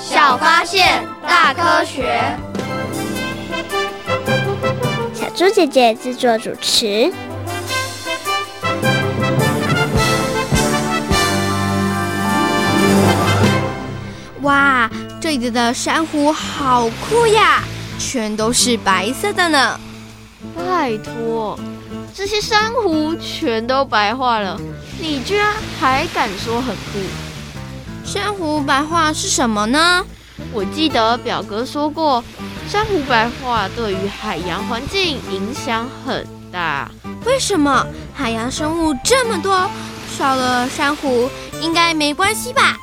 [0.00, 2.20] 小发现，大科学。
[5.14, 7.12] 小猪姐姐制作主持。
[14.42, 14.88] 哇，
[15.20, 17.62] 这里的珊瑚好酷呀，
[17.98, 19.78] 全都是白色的呢。
[20.56, 21.58] 拜托，
[22.14, 24.58] 这些珊瑚全都白化了，
[24.98, 27.27] 你居然还敢说很酷？
[28.10, 30.02] 珊瑚白化是什么呢？
[30.50, 32.24] 我记得表哥说过，
[32.66, 36.90] 珊瑚白化对于海洋环境影响很大。
[37.26, 37.86] 为什么？
[38.14, 39.70] 海洋生物这么多，
[40.16, 41.28] 少了珊瑚
[41.60, 42.77] 应该没关系吧？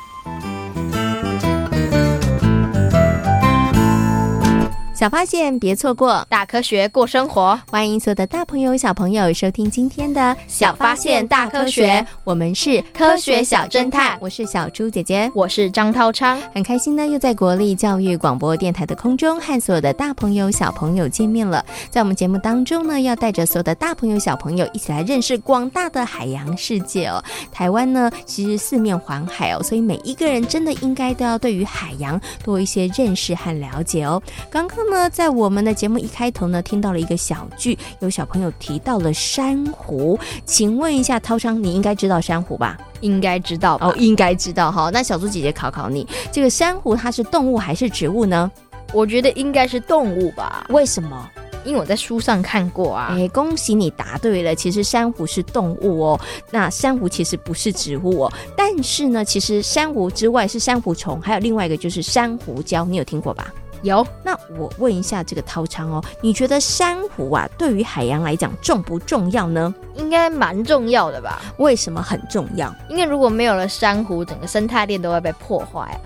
[4.96, 7.60] 小发现，别错过；大科学，过生活。
[7.70, 12.00] 欢迎所有的大朋友、小朋友收听今天的《小发现大科学》。
[12.24, 16.40] 我们是科学小侦探，我是小猪姐姐，我是张涛昌。
[16.54, 21.62] 很开心呢，又在国立教育广播电台的空中和所有的大朋友、小朋友见面了。
[21.90, 27.22] 在我们节目当中呢，要带着所有的大朋友、小朋友一起来认识广大的海洋世界哦。
[27.52, 34.22] 台湾呢，其实四面环海哦，所以每一个人真的应该都要对于海洋多一些认识和了解哦。
[34.50, 34.85] 刚刚。
[34.90, 42.78] 那在我们的节目一开头呢，听到了一个小句，有小朋友提到了珊瑚，请问一下涛昌，你应该知道珊瑚吧？
[43.00, 44.90] 应该知道哦，应该知道哈。
[44.92, 48.50] 那小猪姐姐考考你，这个珊瑚它是动物还是植物呢？
[48.92, 50.66] 我觉得应该是动物吧。
[50.70, 51.28] 为什么？
[51.64, 53.08] 因为我在书上看过啊。
[53.10, 56.20] 哎，恭喜你答对了，其实珊瑚是动物哦。
[56.52, 63.52] 那珊瑚其实不是植物哦，但是呢，其实珊瑚之外是珊瑚虫，还有另外一个就是珊瑚礁，你有听过吧？
[63.82, 69.74] 有，那我问一下这个涛昌哦，你觉得珊瑚啊，对于海洋来讲重不重要呢？
[69.94, 71.40] 应该蛮重要的吧？
[71.58, 72.74] 为什么很重要？
[72.88, 76.00] 因为如果没有了珊瑚，整个生态链都会被破坏。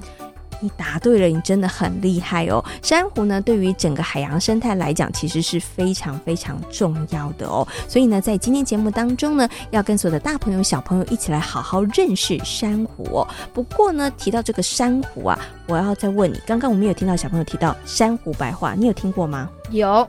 [0.61, 2.65] 你答对了，你真的很厉害哦！
[2.83, 7.67] 珊瑚呢，对于整个海洋生态来讲，其实是非常非常重要的哦。
[7.89, 13.27] 所以呢，在今天节目当中呢，要跟所有的大朋友、小朋友一起来好好认识珊瑚。
[13.53, 19.49] 不过呢，提到这个珊瑚啊，我要再问你，刚刚我们有听到小朋友提到珊瑚白话，你有听过吗？
[19.71, 20.07] 有。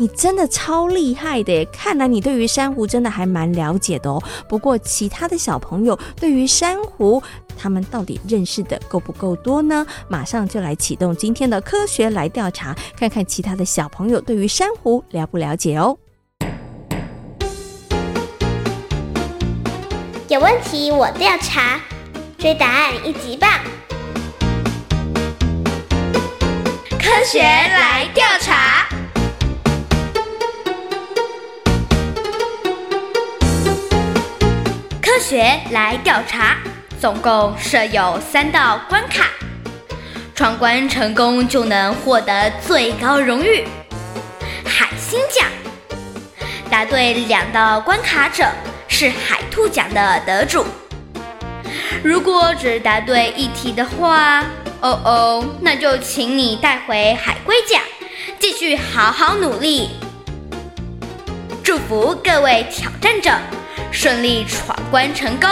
[0.00, 4.22] 你真的超厉害的，看来你对于珊瑚真的还蛮了解的哦。
[4.48, 7.20] 不过其他的小朋友对于珊瑚，
[7.56, 9.84] 他们到底认识的够不够多呢？
[10.08, 15.98] 马上就来启动今天的科学来调查，看看其他的小朋友对于珊瑚了不了解哦。
[20.28, 21.80] 有问题我调查，
[22.38, 23.50] 追答案一级棒。
[27.00, 28.87] 科学来调查。
[35.18, 36.56] 学来调查，
[37.00, 39.24] 总共设有三道关卡，
[40.34, 43.66] 闯关成功就能获得最高荣誉——
[44.64, 45.46] 海星奖。
[46.70, 48.46] 答对两道关卡者
[48.86, 50.64] 是海兔奖的得主。
[52.04, 54.40] 如果只答对一题的话，
[54.80, 57.82] 哦哦，那就请你带回海龟奖，
[58.38, 59.90] 继续好好努力。
[61.64, 63.32] 祝福各位挑战者。
[63.90, 65.48] 顺利闯关成功！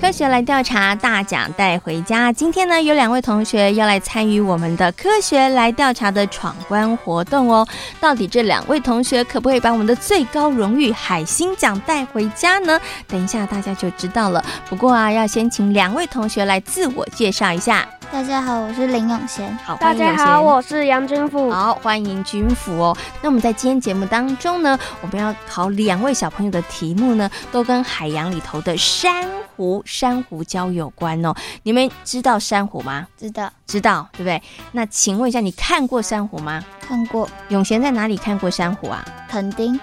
[0.00, 2.32] 科学来调查，大奖带回家。
[2.32, 7.68] 今天呢，有两位同学要来参与我们的科学来调查的闯关活动哦。
[8.00, 12.80] 到底这两位同学可不可以把我们的最高荣誉海星奖带回家呢？
[13.06, 14.42] 等一下大家就知道了。
[14.70, 17.86] 不过啊，要先请两位同学来自我介绍一下。
[18.10, 19.54] 大家好，我是林永贤。
[19.58, 21.50] 好，大家好，我是杨君福。
[21.50, 22.96] 好，欢迎君福哦。
[23.20, 31.34] 那我们在今天节目当中呢，我们要考两位小朋友的题目呢，都跟海洋里头的珊瑚、珊瑚礁有关哦。
[31.62, 33.06] 你们知道珊瑚吗？
[33.18, 34.42] 知道，知道，对不对？
[34.72, 36.64] 那请问一下，你看过珊瑚吗？
[36.80, 37.28] 看过。
[37.48, 39.04] 永贤在哪里看过珊瑚啊？
[39.28, 39.78] 垦丁。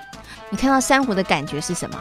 [0.49, 1.97] 你看到珊瑚的感觉是什么？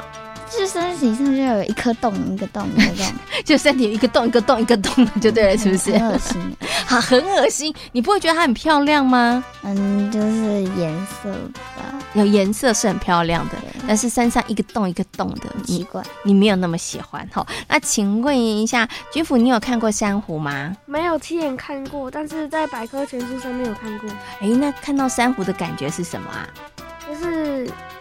[0.58, 3.06] 就身体上就有一颗洞，一个洞，一个洞，
[3.44, 5.92] 就身体有一个洞，一个洞，一个洞，就对了，是不是？
[5.92, 6.56] 很恶心，
[6.86, 7.74] 好，很恶心。
[7.92, 9.44] 你不会觉得它很漂亮吗？
[9.62, 11.30] 嗯，就是颜色
[11.76, 12.00] 吧。
[12.14, 13.56] 有颜色是很漂亮的。
[13.86, 17.44] 但是山上一个洞一个洞的，奇怪，你，没有那么喜欢哈。
[17.68, 20.74] 那请问一下，君府，你有看过珊瑚吗？
[20.86, 24.08] 没有亲眼看过，但是在百科全书上面有看过。
[24.40, 26.48] 哎，那看到珊瑚的感觉是什么啊？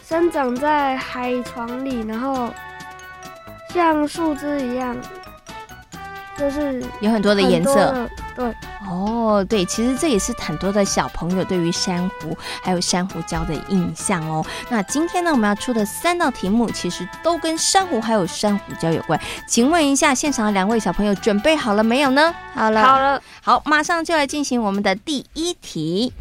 [0.03, 2.53] 就是生长在海床里，然后
[3.73, 4.95] 像树枝一样。
[6.35, 8.51] 就是有很多的颜色，对，
[8.89, 14.43] 哦，对，其实这也是很多的小朋友对于珊瑚还有珊瑚礁的印象哦。
[14.67, 19.17] 那今天呢，我们要出的三道题目，其实都跟珊瑚还有珊瑚礁有关。
[19.47, 22.33] 请问一下，现场的两位小朋友准备好了没有呢？
[22.55, 26.11] 好了，好了，好，马上就来进行我们的第一题。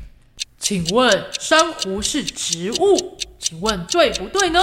[0.63, 3.19] 请问珊瑚是植物？
[3.37, 4.61] 请问对不对呢？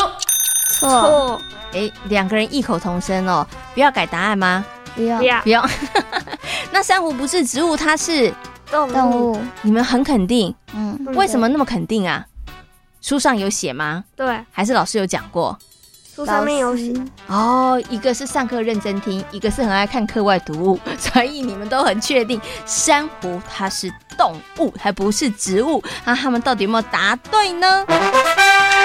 [0.80, 1.40] 错。
[1.74, 4.66] 哎，两个人异口同声哦，不要改答案吗？
[4.96, 5.69] 不要不要，
[6.72, 8.34] 那珊瑚不是植物，它是
[8.72, 9.42] 动物。
[9.62, 12.25] 你们很肯定，嗯，为什么那么肯定啊？
[13.02, 14.06] 书上有写吗？
[14.16, 15.60] 对，还是老师有讲过？
[16.19, 16.94] 书上面有写。
[17.27, 25.81] 哦，一个是上课认真听，一个是很爱看课外读物， 所以你们都很确定珊瑚它是动物，还不是植物。
[26.04, 27.86] 那他们到底有没有答对呢？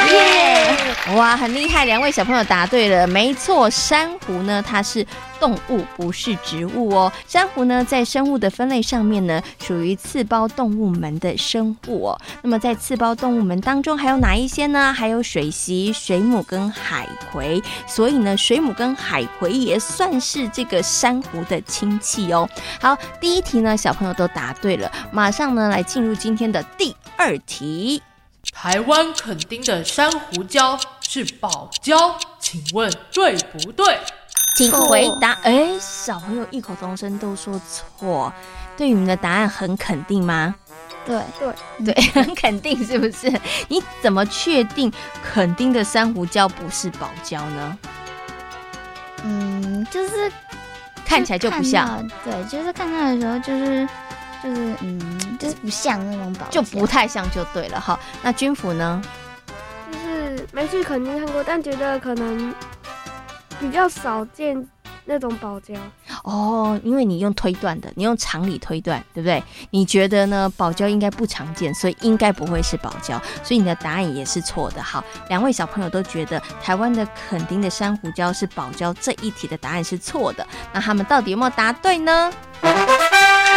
[0.07, 0.77] 耶、
[1.17, 5.07] 哇，很厉害，两位小朋友答对了，没错，珊瑚呢，它是
[5.39, 7.13] 动物，不是植物哦。
[7.27, 12.21] 珊瑚呢，在生物的分类上面呢，属于刺胞动物门的生物哦。
[12.43, 14.93] 那么在刺胞动物门当中，还有哪一些呢？
[14.93, 17.63] 还有水螅、水母跟海葵。
[17.87, 22.49] 所以呢，水母跟海葵也算是这个珊瑚的亲戚哦。
[22.81, 28.03] 好，第一题呢，小朋友都答对了，马上呢，来进入今天的第二题。
[28.55, 33.99] 台湾垦丁的珊瑚礁是宝礁，请问对不对？
[34.57, 35.33] 请回答。
[35.43, 38.33] 哎，小朋友异口同声都说错，
[38.77, 40.55] 对你们的答案很肯定吗？
[41.05, 43.31] 对对对，很 肯定是不是？
[43.69, 44.91] 你怎么确定
[45.23, 47.79] 垦丁的珊瑚礁不是宝礁呢？
[49.25, 50.33] 嗯，就是
[51.05, 52.09] 看起来就不像。
[52.25, 53.87] 对，就是看到的时候就是。
[54.45, 57.99] 就是嗯，就是不像那种宝，就不太像就对了哈。
[58.23, 59.03] 那军服呢？
[59.91, 62.55] 就是没去肯定看过，但觉得可能
[63.59, 64.69] 比较少见
[65.07, 65.73] 那种宝胶。
[66.25, 69.43] 哦，因为你用推断的，你用常理推断，对不对？
[69.71, 70.51] 你觉得呢？
[70.59, 74.83] 宝胶应该不常见，所以应该不会是宝胶，所以你的答案也是错的。
[74.83, 80.47] 好，两位小朋友都觉得台湾的垦丁的珊瑚礁是宝胶，这一题的答案是错的。
[80.73, 82.31] 那他们到底有没有答对呢？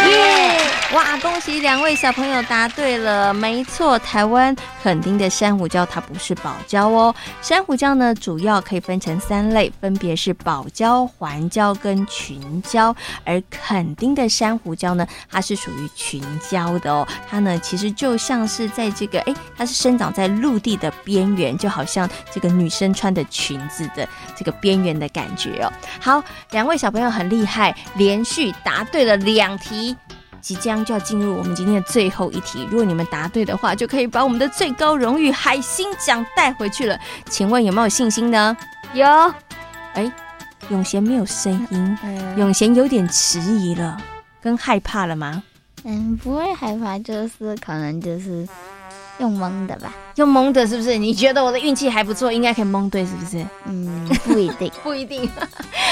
[0.06, 0.58] 耶、
[0.94, 7.14] 哇，恭喜两位小朋友答对了，没错，台湾垦丁的珊瑚礁它不是宝礁哦。
[7.42, 12.94] 珊瑚礁呢，主要可以分成三类，分别是宝礁、环礁跟群礁。
[13.24, 17.06] 而垦丁的珊瑚礁呢，它是属于群礁的哦。
[17.28, 25.72] 它呢，其实就像是在这个，哎，它是生长在陆地的边缘，就好像这个女生穿的裙子的这个边缘的感觉哦。
[26.00, 26.22] 好，
[26.52, 29.87] 两位小朋友很厉害，连续答对了两题。
[30.40, 36.98] 即将就要进入我们今天的最后一题，如果你们答对的话，就可以把我们的最高荣誉海星奖带回去了。
[37.28, 38.56] 请问有没有信心呢？
[38.94, 39.06] 有。
[39.94, 40.10] 哎，
[40.70, 41.98] 永贤没有声音，
[42.36, 44.00] 永贤有点迟疑了，
[44.40, 45.42] 跟害怕了吗？
[45.84, 48.46] 嗯，不会害怕，就是可能就是。
[49.18, 50.96] 用蒙的吧，用蒙的，是不是？
[50.96, 53.44] 你觉得我的运气还不错，应该可以蒙对，是不是？
[53.66, 55.28] 嗯，不一定， 不一定。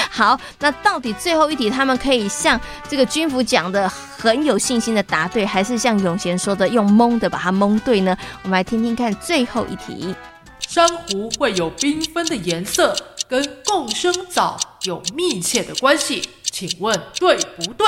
[0.09, 2.59] 好，那到底最后一题，他们可以像
[2.89, 8.17] 这个军服讲的很有信心的答对，还是像永贤说的用蒙的把它蒙对呢？
[8.43, 10.15] 我们来听听看最后一题。
[10.59, 12.95] 珊瑚会有缤纷的颜色，
[13.29, 17.87] 跟共生藻有密切的关系，请问对不对？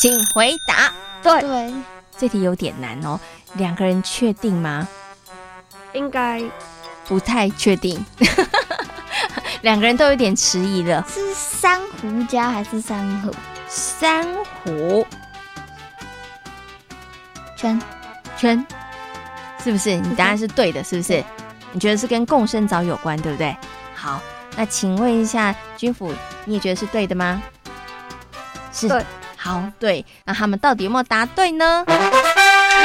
[0.00, 0.92] 请回答。
[1.22, 1.40] 对。
[1.42, 1.72] 对。
[2.18, 3.18] 这题有点难哦。
[3.54, 4.86] 两个人确定吗？
[5.92, 6.40] 应该
[7.06, 8.04] 不太确定，
[9.62, 11.04] 两个人都有点迟疑了。
[11.08, 13.34] 是珊瑚礁还是珊瑚？
[13.66, 14.24] 珊
[14.64, 15.06] 瑚
[17.56, 17.80] 圈
[18.36, 18.66] 圈，
[19.62, 19.96] 是不是？
[19.96, 21.22] 你答案是对的，是不是？
[21.72, 23.56] 你觉得是跟共生藻有关，对不对？
[23.94, 24.20] 好，
[24.56, 26.12] 那请问一下君府，
[26.44, 27.42] 你也觉得是对的吗？
[28.72, 28.88] 是。
[28.88, 29.04] 对。
[29.36, 30.04] 好，对。
[30.24, 31.84] 那他们到底有没有答对呢？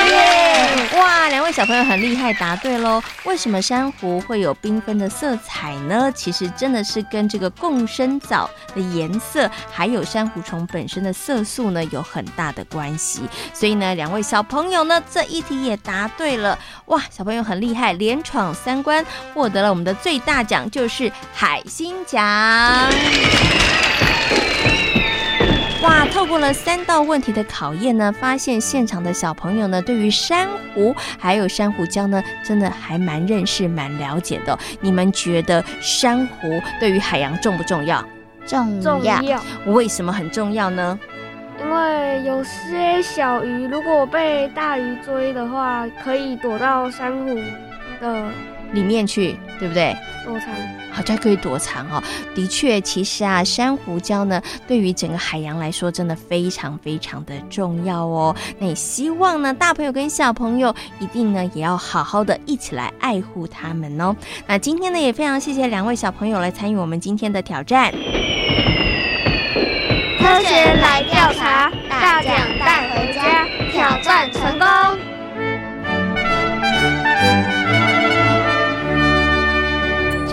[0.07, 0.89] 耶！
[0.97, 3.01] 哇，两位小朋友很厉害，答对喽。
[3.23, 6.11] 为什么珊瑚会有缤纷的色彩呢？
[6.13, 13.21] 其实真的是跟这个共生藻的颜色，还有珊瑚虫本身的色素呢，有很大的关系。
[13.53, 16.57] 所以呢，两位小朋友呢，这一题也答对了。
[16.85, 22.21] 哇，小朋友很厉害，连闯三关，获得了我们的最大奖，就是海星奖。
[25.85, 26.51] 哇，透过了。
[26.51, 34.57] 三道问题的考验呢，发现现场的小朋友呢，对于珊瑚还有珊瑚礁呢，真的还蛮认识、蛮了解的。
[34.81, 38.03] 你们觉得珊瑚对于海洋重不重要？
[38.47, 39.21] 重重要。
[39.67, 40.99] 为什么很重要呢？
[41.59, 47.35] 因为有些小鱼如果被大鱼追的话，可以躲到珊瑚
[48.01, 48.25] 的
[48.74, 49.95] 里面去，对不对？
[50.25, 50.50] 躲藏，
[50.91, 52.01] 好像可以躲藏哦。
[52.34, 58.36] 的确，其实啊，珊瑚礁呢，对于整个海洋来说，真的非常非常的重要哦。
[58.57, 64.15] 那也希望呢，大朋友跟小朋友一定呢，也要好好的一起来爱护它们哦。
[64.48, 67.93] 那今天呢，也非常谢谢两位小朋友来参与我们今天的挑战。
[70.17, 75.04] 科学来调查，大奖带回家，挑战成功。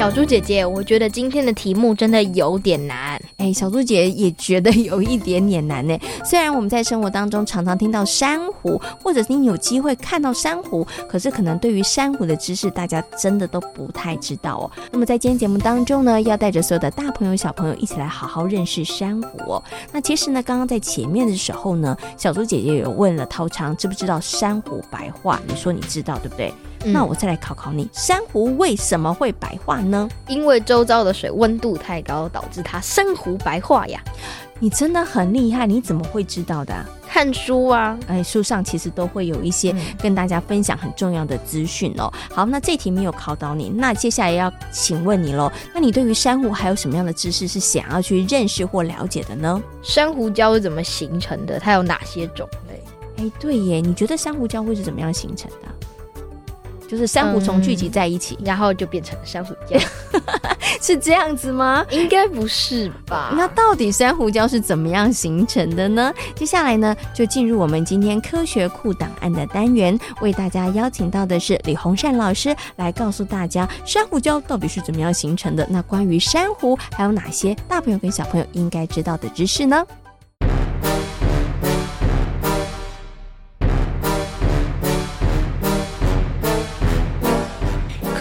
[0.02, 3.22] 小猪姐姐，我觉得今天的题目真的有点难。
[3.36, 5.96] 哎，小猪姐也觉得有一点点难呢。
[6.26, 14.70] 虽然我们在生活当中常常听到珊瑚，或者是你有机会看到珊瑚，可是可能对于珊瑚的知识，大家真的都不太知道哦。
[14.90, 19.62] 那么在今天节目当中呢，要带着所有的大朋友小朋友一起来好好认识珊瑚哦。
[19.92, 25.40] 那其实呢，刚刚在前面的时候呢，小猪姐姐有问了涛昌，知不知道珊瑚白化？
[25.46, 26.52] 你说你知道对不对？
[26.84, 30.08] 嗯、那我再来考考你，珊瑚为什么会白化呢？
[30.28, 34.00] 因为周遭的水温度太高，导致它珊瑚白化呀。
[34.58, 36.72] 你真的很厉害，你怎么会知道的？
[37.08, 42.10] 看书啊，哎，书上其实都会有一些跟大家分享很重要的资讯哦。
[42.30, 45.50] 好，那这题没有考到你，那接下来要请问你喽。
[45.74, 49.60] 那你对于珊瑚还有什么样的知识是想要去认识或了解的呢？
[49.82, 51.58] 珊瑚礁是怎么形成的？
[51.58, 52.80] 它有哪些种类？
[53.16, 55.81] 哎，对耶，你觉得珊瑚礁会是怎么样形成的？
[56.92, 59.82] 就是珊瑚虫聚集在一起，嗯，然后就变成了珊瑚礁，
[60.82, 61.82] 是这样子吗？
[61.88, 63.32] 应该不是吧？
[63.34, 66.12] 那到底珊瑚礁是怎么样形成的呢？
[66.34, 75.66] 接下来呢，就进入我们今天科学库档案的单元，为大家邀请到的是李洪善老师来告诉大家珊瑚礁到底是怎么样形成的。
[75.70, 79.82] 那关于珊瑚，还有哪些大朋友跟小朋友应该知道的知识呢？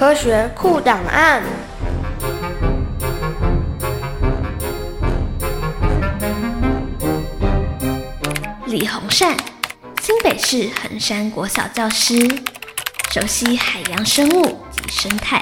[0.01, 1.43] 科学库档案。
[8.65, 9.37] 李洪善，
[10.01, 12.15] 新北市衡山国小教师，
[13.11, 15.40] 熟悉海洋生物及生态。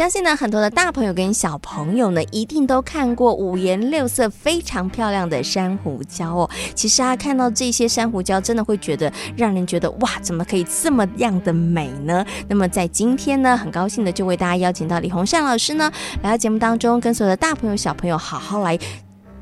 [0.00, 6.50] 相信呢，很多的大朋友跟小朋友呢，一定都看过五颜六色、非常漂亮的珊瑚礁哦。
[6.74, 12.24] 其实啊，看到这些珊瑚礁，真的会觉得让人觉得哇，怎么可以这么样的美呢？
[12.48, 15.92] 那么在今天呢，很高兴的就为大家邀请到李洪善老师呢，
[16.22, 18.78] 来到节目当中，跟所有的大朋友小朋友好好来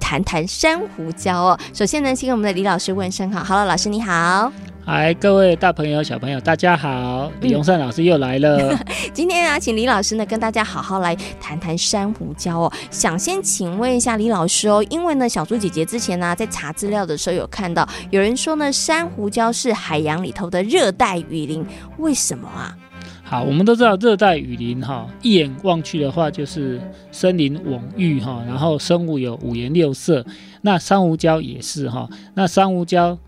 [0.09, 1.61] 谈谈珊瑚礁哦。
[1.75, 4.51] 首先呢，先跟我们的李老师问声好，Hello，老师你好。
[4.87, 7.31] 嗨，各位大朋友、小朋友，大家好！
[7.43, 8.57] 李荣善老师又来了。
[8.57, 8.79] 嗯、
[9.13, 12.73] 今天啊，请李老师呢跟大家好好来谈谈珊瑚礁哦。
[12.91, 21.67] 想先请问一下李老师哦，因为呢，小猪姐姐之前呢、啊、在查资料的时候有看到有人说呢，珊瑚礁是海洋里头的热带雨林，
[21.99, 22.75] 为什么啊？
[23.29, 26.81] 好，我们都知道热带雨林哈，一眼望去的话就是
[27.13, 30.25] 森林蓊郁哈，然后生物有五颜六色，
[30.63, 33.19] 那珊瑚礁也是哈，那珊瑚礁。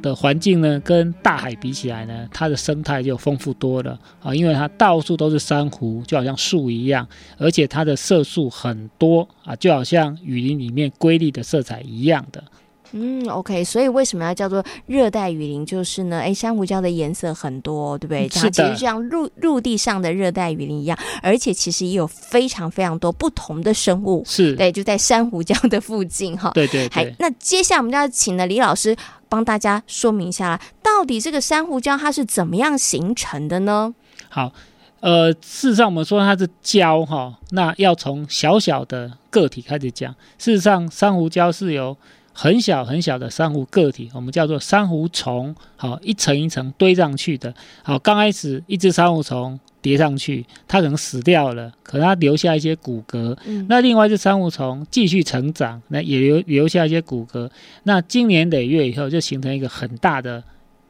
[0.00, 7.04] 的环境呢，跟大海比起来呢，它的生态就丰富多了啊，因为它到处都是珊瑚，就好像树一样，
[7.36, 12.44] 而且它的色素很多啊，就好像雨林里面瑰丽的色彩一样的。
[12.92, 15.64] 嗯，OK，所以为什么要叫做热带雨林？
[15.66, 18.28] 就是呢，哎，珊瑚礁的颜色很多，对不对？
[18.28, 26.50] 它其实像陆陆地上的热带雨林一样，而且其实也有非常非常多不同的生物，是对，就在珊瑚礁的附近哈。
[26.54, 26.94] 对对对。
[26.94, 28.96] 还那接下来我们就要请了李老师
[29.28, 33.94] 帮大家说明一下啦，到底这个珊瑚礁它是怎么样形成的呢？
[34.30, 34.52] 好，
[35.00, 40.14] 呃，事实上我们说它是礁哈，那要从小小的个体开始讲。
[40.38, 41.96] 事实上，珊瑚礁是由
[42.40, 47.52] 很小很小的珊瑚个体，我们叫做珊瑚虫，好，一层一层堆上去的。
[47.82, 53.36] 好，刚开始一只珊瑚虫叠上去，它可能死掉了，可能它留下一些骨骼。
[53.44, 57.50] 嗯、那另外一只珊瑚虫继续成长，那也留留下一些骨骼。
[57.82, 60.40] 那经年累月以后，就形成一个很大的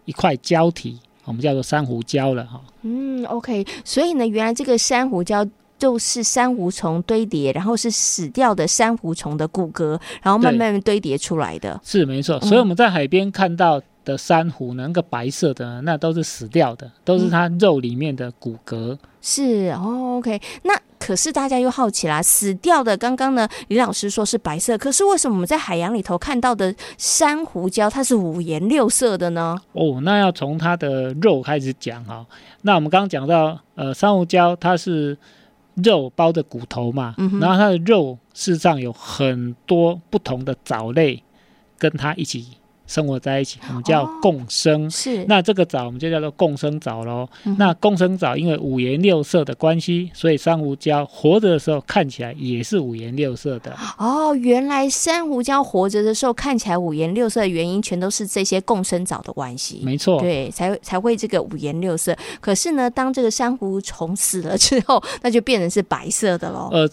[0.04, 2.44] 一块胶体，我们叫做珊瑚礁了。
[2.44, 5.48] 哈，嗯，OK，所以呢，原来这个珊瑚礁。
[5.78, 11.80] 就是珊瑚虫堆叠，然后是死掉的珊瑚虫的骨骼，然后慢慢堆叠出来的。
[11.84, 18.98] 是没错，所以我们在海边看到的珊瑚呢，那个白色的那都是死掉的，都是它肉里面的骨骼。
[19.20, 20.74] 是哦，OK，那。
[20.98, 29.56] 可是大家又好奇啦，死掉的刚刚呢，李老师说是白色，可是为什么我们在海洋里头看到的珊瑚礁它是五颜六色的呢？
[29.72, 32.26] 哦，那要从它的肉开始讲哈。
[32.62, 35.16] 那我们刚刚讲到，呃，珊瑚礁它是
[35.82, 41.22] 肉包的骨头嘛，嗯、然后它的肉事实上有很多不同的藻类
[41.78, 42.57] 跟它一起。
[42.88, 44.86] 生活在一起，我们叫共生。
[44.86, 47.28] 哦、是，那这个藻我们就叫做共生藻喽。
[47.44, 53.76] 嗯、那共生藻因为五颜六色的关系，所以珊瑚礁活着的时候看起来也是五颜六色的。
[53.98, 59.82] 哦，原来珊瑚礁活着的时候看起来五颜六色的原因，全都是这些共生藻的关系。
[59.84, 62.16] 没错，对，才才会这个五颜六色。
[62.40, 66.70] 可是呢，当这个珊瑚虫死了之后，那就变成是白色的喽。
[66.72, 66.88] 呃。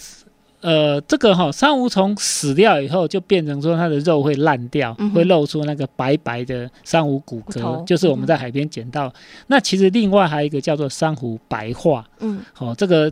[0.66, 9.14] 呃，这个哈、哦，珊瑚虫死掉以后，就变成说它的肉会烂掉，嗯、会露出那个白白的珊瑚骨骼，就是我们在海边捡到、嗯。
[9.46, 13.12] 那其实另外还有一个叫做珊瑚白化，嗯，好、哦，这个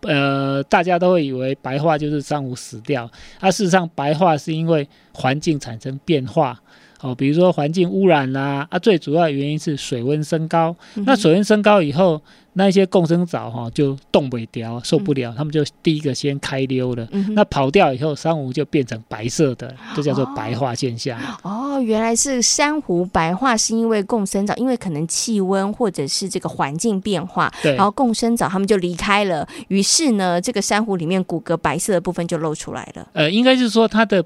[0.00, 6.58] 呃，大家都会以为白化就是珊瑚死掉，它、啊、事实上白化是因为环境产生变化。
[7.00, 11.04] 哦，比如说环境污染啦、啊，啊，最主要的原因是水温升高、嗯。
[11.06, 12.20] 那水温升高以后，
[12.54, 17.34] 那些共生藻哈就冻不掉，受不了、嗯，他们就第一个先开溜了、嗯。
[17.34, 21.20] 那跑掉以后，珊瑚就变成白色的，这叫做白化现象。
[21.42, 33.06] 哦，哦原来是珊瑚白化是因为共生藻，因为可能气温或者是这个环境变化，然后共生藻他们就离开了，于是呢，这个珊瑚里面骨骼白色的部分就露出来了。
[33.12, 34.24] 呃，应该是说它的。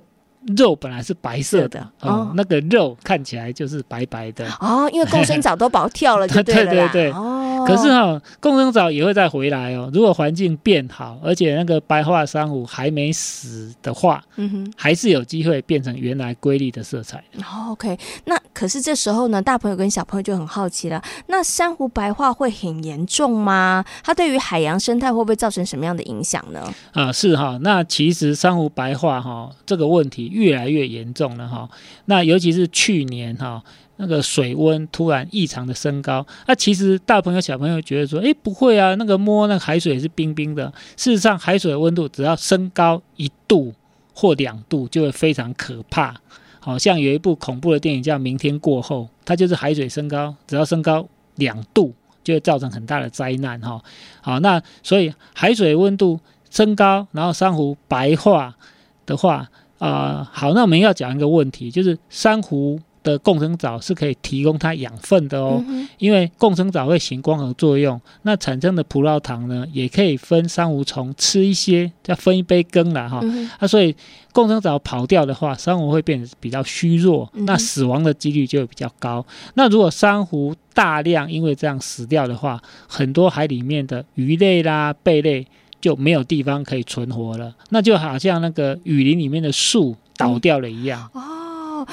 [0.56, 4.46] 肉本来是白色的，哦、嗯，那个肉看起来就是白白的。
[4.60, 9.90] 哦，因为共 生藻都跑跳了就对了，对对对，哦，可是哈、哦，共生藻也会再回来哦。
[9.92, 17.42] 如果环境变好，而且那个白化珊瑚还没死的话，嗯哼，还是有机会变成原来瑰丽的色彩的。
[17.42, 23.84] 哦，OK，那可是这时候呢，大朋友跟小朋友就很好奇了，那珊瑚白化会很严重吗？
[24.02, 26.72] 它对于海洋生态会不会造成什么样的影响呢？
[26.92, 30.28] 啊，是哈，那其实珊瑚白化哈这个问题。
[30.30, 31.68] 越来越严重了哈，
[32.04, 33.62] 那尤其是去年哈，
[34.00, 40.72] 那个水温突然异常的升高，那其实大朋友小朋友觉得说，诶，不会啊，那个摸那个海水是冰冰的。
[40.96, 43.74] 事实上，海水的温度只要升高一度
[44.14, 46.14] 或两度，就会非常可怕。
[46.58, 53.82] 好像有一部恐怖的电影叫《明天过后》，它就是海水升高，只要升高两度，就会造成很大的灾难哈。
[54.22, 58.56] 好，那所以海水温度升高，然后珊瑚白化
[59.04, 59.48] 的话。
[59.80, 73.20] 啊、好，那我们要讲一个问题，就是珊瑚的共生藻是可以提供它养分的哦、嗯，因为共生藻会行光合作用，那产生的葡萄糖呢，也可以分珊瑚虫吃一些，再分一杯羹了哈。
[73.22, 73.94] 那、嗯啊、所以
[74.32, 79.24] 共生藻跑掉的话，珊瑚会变得比较虚弱，那死亡的几率就会比较高。
[79.28, 85.46] 嗯、那如果珊瑚大量因为这样死掉的话，很多海里面的鱼类啦、贝类。
[85.80, 91.10] 就没有地方可以存活了，那就好像那个雨林里面的树倒掉了一样。
[91.14, 91.86] 嗯、哦。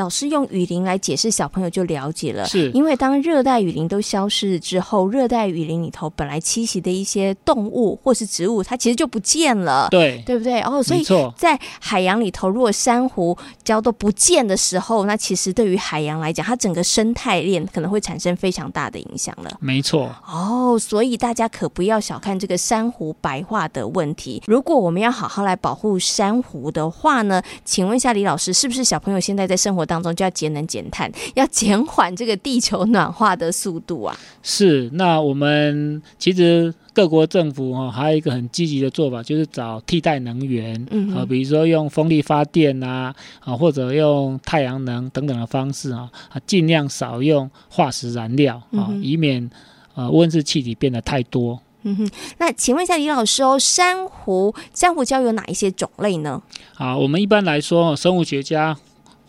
[0.00, 2.46] 老师用雨林来解释，小朋友就了解了。
[2.46, 9.88] 是，因为当热带雨林都消失之后，热带雨林里头本来栖息的一些动物或是植物，它其实就不见了。
[9.90, 10.62] 对，对不对？
[10.62, 11.04] 哦，所以
[11.36, 19.50] 在海洋里头，如果珊瑚礁都不见的时候，那其实对于海洋来讲，它整个生态链可能会产生非常大的影响了。
[19.60, 20.10] 没错。
[20.26, 24.42] 哦，所以大家可不要小看这个珊瑚白化的问题。
[24.46, 34.16] 如果我们要好好来保护珊瑚的话呢，请问一下李老师，是不是小朋友现在在生活当中就要节能减碳，要减缓这个地球暖化的速度啊！
[34.40, 49.50] 是，那我们其实各国政府哈、哦，还有一个很积极的做法，就是找替代能源，嗯，啊，比如说用风力发电啊，啊，或者用太阳能等等的方式啊，啊，尽量少用化石燃料啊，嗯、以免
[49.96, 51.58] 呃温室气体变得太多。
[51.82, 56.40] 嗯哼，那请问一下李老师哦，珊瑚珊瑚礁有哪一些种类呢？
[56.76, 58.76] 啊，我们一般来说，生物学家。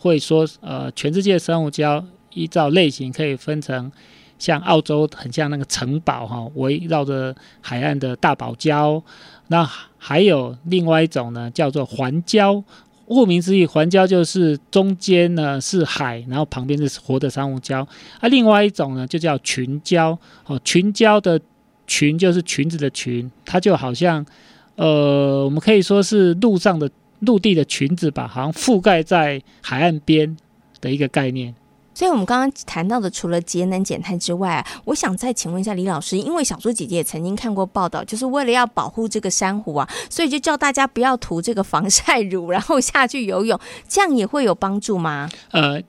[0.02, 2.02] 会说，呃，全世界珊瑚礁
[2.34, 3.92] 依照类型可以分成，
[4.36, 9.00] 像澳洲很像那个城堡哈，围绕着海岸的大堡礁。
[9.46, 9.64] 那
[9.96, 12.64] 还有另外一种呢，叫做环礁。
[13.06, 17.86] 顾名思义，环礁就是中间呢是海，然后旁边是活的珊瑚礁。
[18.18, 20.18] 啊，另外一种呢就叫群礁。
[20.46, 21.40] 哦，群礁的
[21.86, 24.26] 群就是裙子的群，它就好像，
[24.74, 26.90] 呃，我们可以说是陆上的。
[27.22, 30.36] 陆地的裙子吧，好像覆盖在海岸边
[30.80, 31.54] 的一个概念。
[31.94, 45.28] 所以，我们刚刚谈到的，除了节能减碳之外，我想再请问一下李老师，因为小猪姐姐也曾经看过报道，就是为了要保护这个珊瑚啊，所以就叫大家不要涂这个防晒乳，然后下去游泳，这样也会有帮助吗？
[45.50, 45.82] 呃，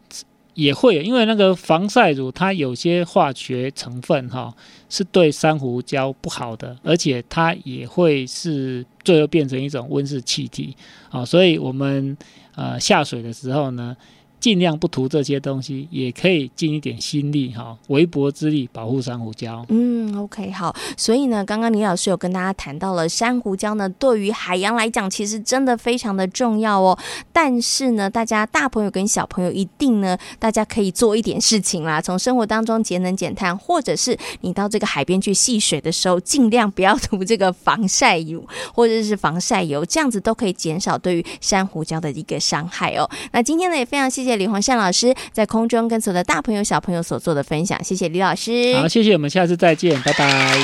[0.53, 4.53] 也会，因为那个防晒乳它有些化学成分哈，
[4.89, 10.75] 是对珊瑚礁不好的，而且它也会是最后变成一种温室气体
[11.09, 12.17] 啊，所以我们
[12.55, 13.95] 呃下水的时候呢。
[14.43, 19.63] 尽量不涂这些东西，也可以尽一点心力哈，微薄之力保护珊瑚礁。
[19.69, 20.75] 嗯，OK，好。
[20.97, 26.99] 所以呢，刚刚李老师有跟大家谈到了珊瑚礁呢，对于海洋来讲，其实真的非常的重要哦。
[27.31, 43.09] 但是呢，大家大朋友跟小朋友一定呢，大家可以做一点事情啦，从生活当中节能减碳，或者是你到这个海边去戏水的时候，尽量不要涂这个防晒乳或者是防晒油，这样子都可以减少对于珊瑚礁的一个伤害哦。
[43.31, 44.32] 那今天呢，也非常谢谢。
[44.35, 48.75] 李洪善老师在空中跟所有的大朋友、小朋友所做的分享，谢谢李老师。
[48.75, 50.57] 好，谢谢，我们下次再见，拜拜。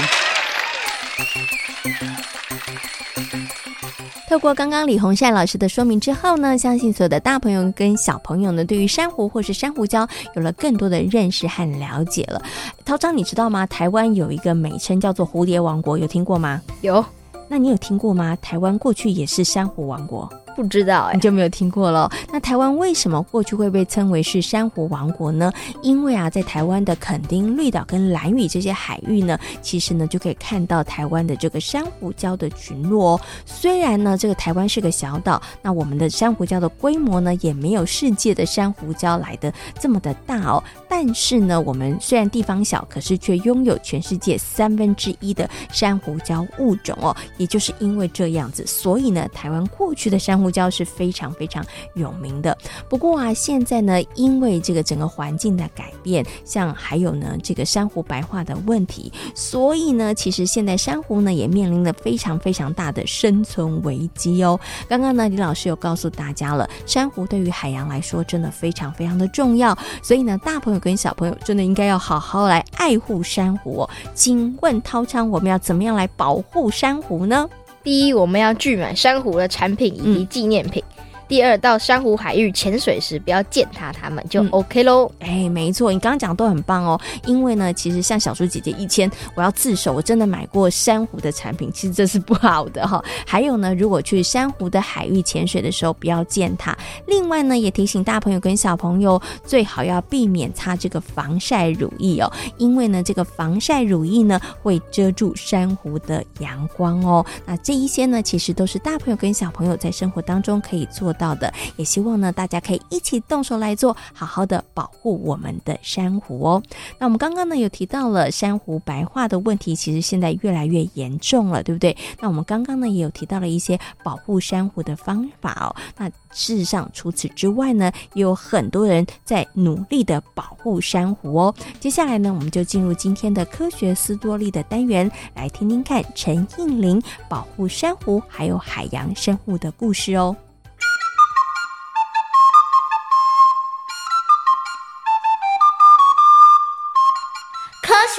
[4.29, 12.39] 透过刚刚李洪善老师的说明之后呢，相信所有的大朋友跟小朋友呢，对于珊瑚或是珊瑚礁有了更多的认识和了解了。
[12.86, 13.65] 涛章，你知道吗？
[13.65, 16.62] 台湾有一个美称叫做蝴蝶王国，有听过吗？
[16.82, 17.03] 有。
[17.47, 18.38] 那你有听过吗？
[18.39, 20.32] 台湾过去也是珊瑚王国。
[20.62, 22.12] 不知道哎、你就没有听过了。
[22.32, 25.50] 那台湾为什么过去会被称为是珊瑚王国呢？
[25.82, 33.22] 因为啊，在台湾的垦丁绿岛跟蓝屿这些海域呢，其实呢就可以看到台湾的这个珊瑚礁的群落哦。
[33.45, 40.62] 虽然呢，这个台湾是个小岛，那我们的珊瑚礁的规模呢，也没有世界的珊瑚礁来得这么的大哦。
[40.89, 47.15] 但是呢，我们虽然地方小，可是却拥有全世界三分之一的珊瑚礁物种哦。
[47.38, 52.58] 也就是因为这样子，所以呢，台湾过去的珊瑚礁是非常非常有名的。
[52.89, 64.60] 不过啊，现在呢，因为这个整个环境的改变，像还有呢这个珊瑚白化的问题，所以呢，其实现在珊瑚呢也面临了非常非常大的生存危机哦。
[64.88, 73.89] 刚刚呢，李老师有告诉大家了，珊瑚对于海洋来说真的非常非常的重要，所以呢，大朋友跟小朋友真的应该要好好来爱护珊瑚哦。
[74.13, 77.49] 请问涛昌，我们要怎么样来保护珊瑚呢？
[77.83, 80.83] 第一，我们要拒买珊瑚的产品以及纪念品。
[80.97, 80.98] 嗯
[81.29, 85.09] 第二，到珊瑚海域潜水时，不要践踏它们，就 OK 喽。
[85.19, 86.99] 哎、嗯，没错，你刚刚讲都很棒哦。
[87.27, 92.99] 因为呢，其实像小猪姐姐以前，我要自首，我真的买过珊瑚的产品，其实这是不好的哈。
[93.27, 96.75] 还有呢，如果去珊瑚的海域潜水的时候，不要践踏。
[97.05, 107.23] 另外呢，也提醒大朋友跟小朋友，最好要避免擦这个防晒乳液哦，因为呢，这个防晒乳液呢会遮住珊瑚的阳光哦。
[107.45, 116.63] 那这一些呢，其实都是大朋友跟小朋友在生活当中可以做到的，也希望呢，大家可以一起动手来做，好好的保护我们的珊瑚哦。
[116.97, 121.95] 那我们刚刚呢有提到了珊瑚白化的问题，其实现在越来越严重了，对不对？
[122.21, 125.75] 那我们刚刚呢也有提到了一些保护珊瑚的方法哦。
[125.97, 131.53] 那事实上，除此之外呢，也有很多人在努力的保护珊瑚哦。
[131.79, 140.36] 接下来呢，我们就进入今天的科学斯多利的单元，来听听看陈应玲保护珊瑚还有海洋生物的故事哦。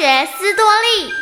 [0.00, 1.12] 学斯多利，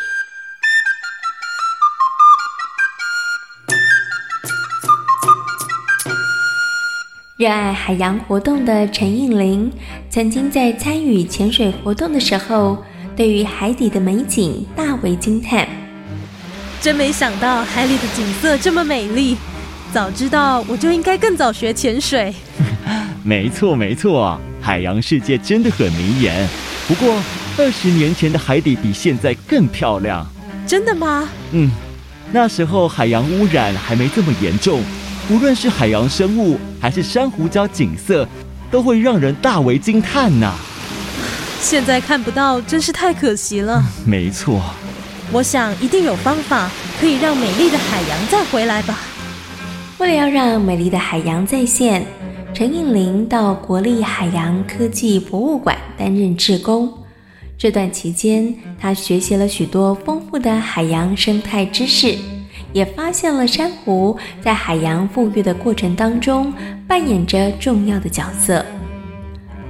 [7.37, 9.73] 热爱海洋活动的陈映玲，
[10.09, 12.85] 曾经在参与潜水活动的时候，
[13.17, 15.67] 对于海底的美景大为惊叹。
[16.81, 19.37] 真没想到海里的景色这么美丽，
[19.93, 22.33] 早知道我就应该更早学潜水。
[23.27, 26.49] 没错没错，海洋世界真的很迷人。
[26.87, 27.21] 不过。
[27.59, 30.25] 二十年前的海底比现在更漂亮，
[30.65, 31.29] 真的吗？
[31.51, 31.69] 嗯，
[32.31, 34.81] 那时候海洋污染还没这么严重，
[35.29, 38.27] 无论是海洋生物还是珊瑚礁景色，
[38.71, 40.55] 都会让人大为惊叹呐。
[41.61, 43.83] 现在看不到，真是太可惜了。
[43.85, 44.63] 嗯，没错，
[45.33, 49.01] 我想一定有方法可以让美丽的海洋再回来吧。
[49.99, 52.07] 为了要让美丽的海洋再现，
[52.55, 56.89] 陈映玲到国立海洋科技博物馆担任志工。
[57.59, 62.17] 这段期间，他学习了许多丰富的海洋生态知识，
[62.73, 66.55] 也发现了珊瑚在海洋复育的过程当中
[66.87, 68.65] 扮演着重要的角色。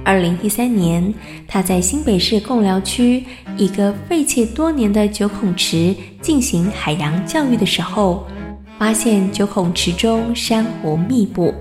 [0.03, 1.11] 二零一三年，
[1.47, 3.25] 他在新北市贡寮区
[3.57, 8.23] 一个废弃多年的九孔池进行海洋教育的时候，
[8.77, 11.51] 发现九孔池中珊瑚密布，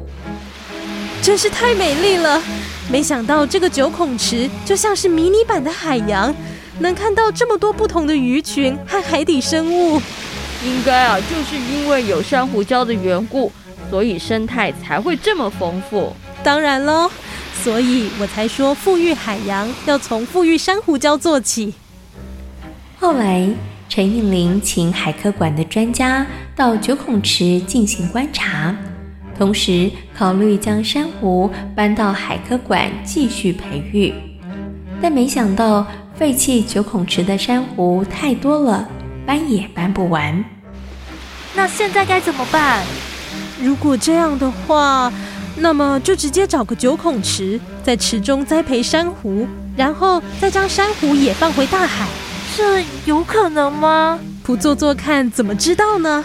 [1.22, 2.42] 真是太美丽了。
[2.90, 6.35] 没想到这个九孔池就像是迷你版的海洋，
[6.79, 10.01] 能看到这么多不同的鱼群和海底生物。
[10.64, 13.53] 应该啊，就是因为有珊瑚礁的缘故，
[13.90, 16.12] 所以生态才会这么丰富。
[16.42, 17.11] 当然喽，
[17.62, 21.74] 所以我才说富裕海洋要从富裕珊瑚礁做起。
[22.98, 23.48] 后来，
[23.88, 28.74] 陈映玲请海科馆的专家到九孔池进行观察，
[29.38, 34.12] 同时考虑将珊瑚搬到海科馆继续培育，
[35.01, 38.88] 但没想到废弃九孔池的珊瑚太多了，
[39.24, 40.44] 搬也搬不完。
[41.55, 42.85] 那现在该怎么办？
[43.62, 45.12] 如果这样的话，
[45.57, 49.46] 那么就直接找个九孔池，在池中栽培珊瑚，
[49.77, 52.09] 然后再将珊瑚也放回大海。
[52.57, 54.18] 这有可能吗？
[54.42, 56.24] 不做做看，怎么知道呢？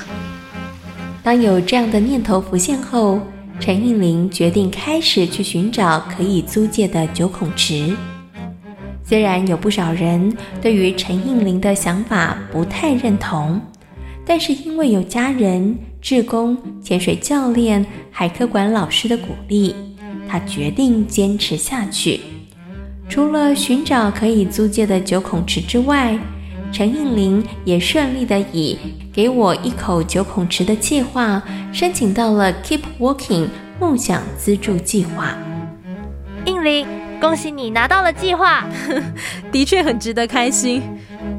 [1.23, 3.19] 当有这样的念头浮现后，
[3.59, 7.95] 陈应林决定开始去寻找可以租借的九孔池。
[9.03, 13.59] 虽然有不少人对于陈应林的想法不太认同。
[14.25, 19.75] 但是因为有家人、志工、潜水教练、海科馆老师的鼓励，
[20.29, 22.21] 他决定坚持下去。
[23.09, 26.17] 除了寻找可以租借的九孔池之外，
[26.73, 28.75] 陈应林也顺利的以
[29.13, 31.39] “给我一口九孔池”的计划
[31.71, 33.47] 申请到了 Keep Working
[33.79, 35.37] 梦想资助计划。
[36.45, 36.87] 应林，
[37.21, 38.65] 恭喜你拿到了计划，
[39.51, 40.81] 的确很值得开心。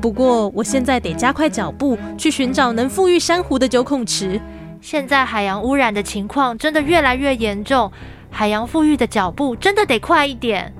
[0.01, 4.41] 不过，我现在得加快脚步，去寻找能富裕珊瑚的九孔池。
[4.81, 7.91] 现在海洋污染的情况真的越来越严重，
[8.31, 10.73] 海洋富裕的脚步真的得快一点。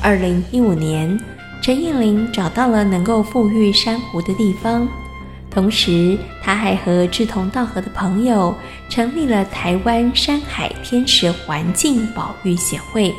[0.00, 1.18] 二零一五年，
[1.64, 4.86] 陈映玲找到了能够复育珊瑚的地方，
[5.50, 8.54] 同时，她还和志同道合的朋友
[8.90, 13.14] 成立了台湾山海天使环境保育协会。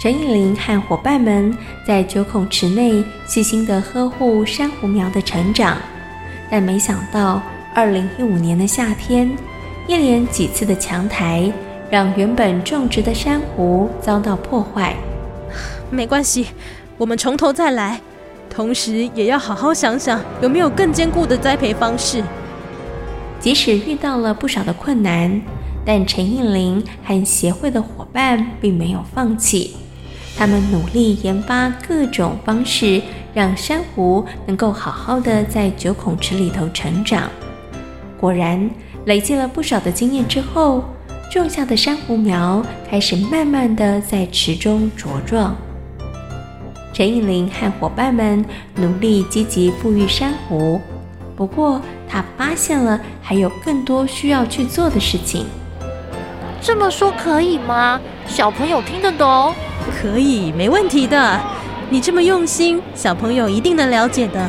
[0.00, 1.52] 陈映玲和伙伴们
[1.84, 5.76] 在九孔池内细心地呵护珊瑚苗的成长，
[6.48, 7.42] 但没想到，
[7.74, 9.28] 二零一五年的夏天，
[9.88, 11.52] 一连几次的强台
[11.90, 14.94] 让原本种植的珊瑚遭到破坏。
[15.90, 16.46] 没关系，
[16.98, 18.00] 我们从头再来，
[18.48, 22.22] 同时也要好好想想有没有更坚固的栽培方式。
[23.38, 25.40] 即使遇到了不少的困难，
[25.84, 29.76] 但陈映玲和协会的伙伴并没有放弃。
[30.38, 33.00] 他们努力研发各种方式，
[33.34, 37.30] 让珊瑚能够好好的在九孔池里头成长。
[38.18, 38.70] 果然，
[39.04, 40.82] 累积了不少的经验之后，
[41.30, 45.54] 种下的珊瑚苗开始慢慢的在池中茁壮。
[46.96, 48.42] 陈映玲和伙伴们
[48.76, 50.80] 努力积极复育珊瑚，
[51.36, 51.78] 不过
[52.08, 55.44] 他发现了还有更多需要去做的事情。
[56.58, 58.00] 这么说可以吗？
[58.26, 59.52] 小朋友听得懂？
[60.00, 61.38] 可以，没问题的。
[61.90, 64.48] 你这么用心，小朋友一定能了解的。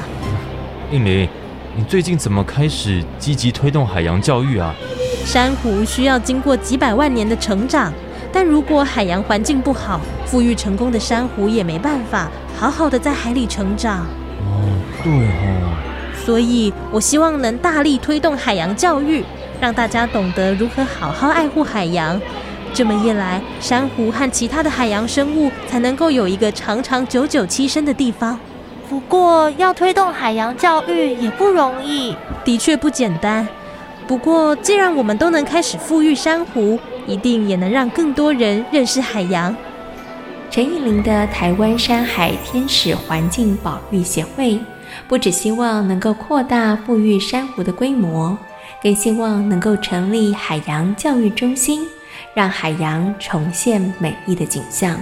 [0.93, 1.27] 映玲，
[1.75, 4.73] 你最近怎么开始积极推动海洋教育啊？
[5.25, 7.91] 珊瑚需要经过几百万年的成长，
[8.39, 14.05] 但如果海洋环境不好，富裕成功的珊瑚也没办法好好的在海里成长。
[14.41, 14.61] 哦，
[15.03, 15.73] 对哦。
[16.23, 19.25] 所以我希望能大力推动海洋教育，
[19.59, 22.21] 让大家懂得如何好好爱护海洋。
[22.75, 28.39] 这么一来，珊瑚和其他的海洋生物才能够有一个长长久久栖身的地方。
[28.87, 33.47] 不过，要推动海洋教育也不容易，的确不简单。
[34.05, 39.55] 不过，既然我们都能开始富裕珊瑚，一定也能让更多人认识海洋。
[40.51, 44.59] 陈映玲的台湾山海天使环境保育协会，
[45.07, 48.37] 不只希望能够扩大复育珊瑚的规模，
[48.83, 51.81] 更希望能够成立海洋教育中心。
[52.33, 54.99] 让海洋重现美丽的景象。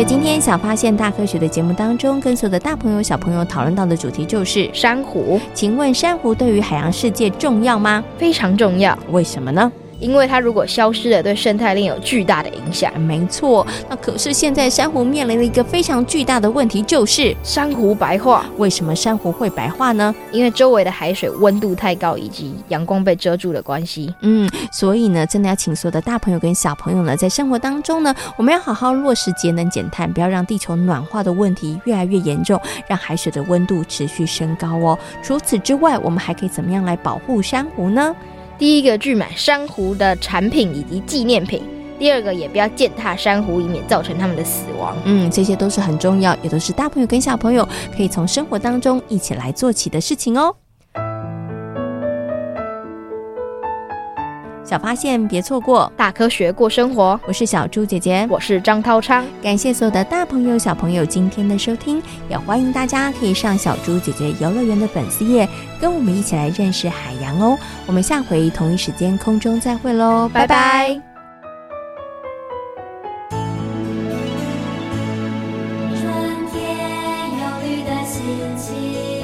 [0.00, 5.38] 在今天小发现大科学的节目当中，跟所有的大朋友小朋友讨论到的主题就是珊瑚。
[5.52, 8.02] 请问珊瑚对于海洋世界重要吗？
[8.16, 8.98] 非常重要。
[9.10, 9.70] 为什么呢？
[10.00, 12.98] 因为它如果消失了，对生态链有巨大的影响。
[13.00, 18.46] 没错，那可是现在珊瑚面临了一个非常巨大的问题，就是珊瑚白化。
[18.56, 20.14] 为什么珊瑚会白化呢？
[20.32, 24.14] 因为周围的海水温度太高，以及阳光被遮住的关系。
[24.22, 34.98] 嗯，所以呢，真的要请所有的大朋友跟小朋友呢，在生活当中呢，我们要好好落实节能减碳，不要让地球暖化的问题越来越严重，让海水的温度持续升高哦。
[35.22, 38.14] 除此之外，我们还可以怎么样来保护珊瑚呢？
[38.60, 41.62] 第一个，拒买珊瑚的产品以及纪念品；
[41.98, 44.94] 第二个，也不要践踏珊瑚，以免造成他们的死亡。
[45.06, 50.54] 嗯，这些都是很重要，也都是大朋友跟小朋友可以从生活当中一起来做起的事情哦。
[54.70, 57.18] 小发现别错过，大科学过生活。
[57.26, 59.26] 我是小猪姐姐，我是张涛昌。
[59.42, 65.48] 感谢所有的大朋友、小朋友今天的收听，也欢迎大家可以上小猪姐姐游乐园的粉丝页，
[65.80, 67.58] 跟我们一起来认识海洋哦。
[67.84, 70.46] 我们下回同一时间空中再会喽，拜拜。
[70.46, 71.02] 拜拜。
[78.06, 78.22] 心
[78.56, 79.19] 情。